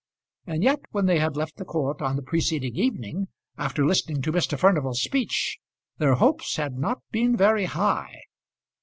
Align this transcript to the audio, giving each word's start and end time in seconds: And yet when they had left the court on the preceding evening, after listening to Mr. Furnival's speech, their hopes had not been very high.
And 0.47 0.63
yet 0.63 0.79
when 0.89 1.05
they 1.05 1.19
had 1.19 1.37
left 1.37 1.57
the 1.57 1.63
court 1.63 2.01
on 2.01 2.15
the 2.15 2.23
preceding 2.23 2.75
evening, 2.75 3.27
after 3.55 3.85
listening 3.85 4.23
to 4.23 4.31
Mr. 4.31 4.57
Furnival's 4.57 5.03
speech, 5.03 5.59
their 5.99 6.15
hopes 6.15 6.55
had 6.55 6.75
not 6.79 7.03
been 7.11 7.37
very 7.37 7.65
high. 7.65 8.21